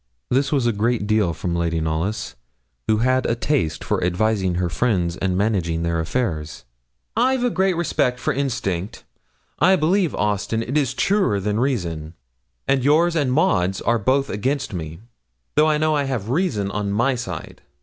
This 0.31 0.51
was 0.51 0.65
a 0.65 0.71
great 0.73 1.05
deal 1.05 1.31
from 1.31 1.55
Lady 1.55 1.79
Knollys, 1.79 2.33
who 2.87 2.97
had 3.05 3.27
a 3.27 3.35
taste 3.35 3.83
for 3.83 4.03
advising 4.03 4.55
her 4.55 4.67
friends 4.67 5.15
and 5.15 5.37
managing 5.37 5.83
their 5.83 5.99
affairs. 5.99 6.65
'I've 7.15 7.43
a 7.43 7.51
great 7.51 7.75
respect 7.77 8.19
for 8.19 8.33
instinct. 8.33 9.03
I 9.59 9.75
believe, 9.75 10.15
Austin, 10.15 10.63
it 10.63 10.75
is 10.75 10.95
truer 10.95 11.39
than 11.39 11.59
reason, 11.59 12.15
and 12.67 12.83
yours 12.83 13.15
and 13.15 13.31
Maud's 13.31 13.79
are 13.79 13.99
both 13.99 14.31
against 14.31 14.73
me, 14.73 15.01
though 15.53 15.67
I 15.69 15.77
know 15.77 15.95
I 15.95 16.05
have 16.05 16.29
reason 16.31 16.71
on 16.71 16.91
my 16.91 17.13
side.' 17.13 17.61